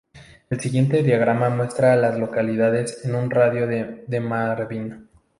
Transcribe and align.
El 0.49 0.59
siguiente 0.59 1.03
diagrama 1.03 1.51
muestra 1.51 1.93
a 1.93 1.95
las 1.95 2.17
localidades 2.17 3.05
en 3.05 3.13
un 3.13 3.29
radio 3.29 3.67
de 3.67 4.03
de 4.07 4.19
Marvin. 4.19 5.07